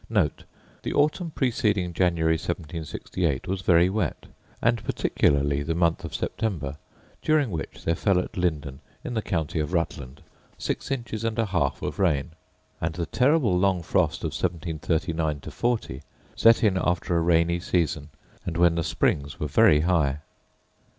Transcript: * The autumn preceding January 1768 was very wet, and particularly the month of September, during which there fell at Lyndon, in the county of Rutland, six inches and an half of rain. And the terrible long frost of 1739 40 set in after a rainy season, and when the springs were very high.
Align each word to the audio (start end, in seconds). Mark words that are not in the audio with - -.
* 0.05 0.09
The 0.09 0.93
autumn 0.95 1.29
preceding 1.29 1.93
January 1.93 2.33
1768 2.33 3.47
was 3.47 3.61
very 3.61 3.87
wet, 3.87 4.25
and 4.59 4.83
particularly 4.83 5.61
the 5.61 5.75
month 5.75 6.03
of 6.03 6.15
September, 6.15 6.77
during 7.21 7.51
which 7.51 7.83
there 7.83 7.93
fell 7.93 8.17
at 8.17 8.35
Lyndon, 8.35 8.79
in 9.03 9.13
the 9.13 9.21
county 9.21 9.59
of 9.59 9.73
Rutland, 9.73 10.23
six 10.57 10.89
inches 10.89 11.23
and 11.23 11.37
an 11.37 11.45
half 11.45 11.83
of 11.83 11.99
rain. 11.99 12.31
And 12.81 12.95
the 12.95 13.05
terrible 13.05 13.55
long 13.55 13.83
frost 13.83 14.21
of 14.23 14.29
1739 14.33 15.41
40 15.41 16.01
set 16.35 16.63
in 16.63 16.77
after 16.81 17.15
a 17.15 17.21
rainy 17.21 17.59
season, 17.59 18.09
and 18.43 18.57
when 18.57 18.73
the 18.73 18.83
springs 18.83 19.39
were 19.39 19.45
very 19.45 19.81
high. 19.81 20.21